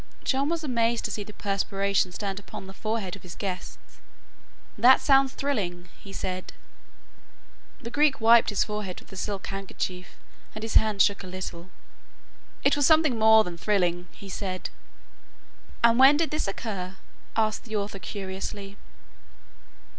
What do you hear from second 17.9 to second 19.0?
curiously.